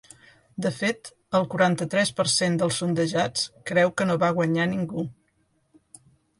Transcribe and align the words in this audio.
De 0.65 0.69
fet, 0.77 1.11
el 1.39 1.45
quaranta-tres 1.51 2.13
per 2.21 2.25
cent 2.37 2.57
dels 2.63 2.81
sondejats 2.83 3.47
creu 3.73 3.95
que 4.01 4.11
no 4.11 4.19
va 4.27 4.33
guanyar 4.41 4.69
ningú. 4.75 5.07